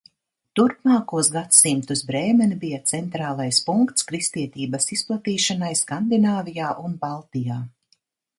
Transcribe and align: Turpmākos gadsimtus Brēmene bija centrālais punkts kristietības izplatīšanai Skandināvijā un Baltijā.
Turpmākos 0.59 1.27
gadsimtus 1.33 2.01
Brēmene 2.07 2.57
bija 2.63 2.79
centrālais 2.93 3.59
punkts 3.67 4.07
kristietības 4.13 4.89
izplatīšanai 4.97 5.71
Skandināvijā 5.83 6.73
un 6.87 6.99
Baltijā. 7.07 7.61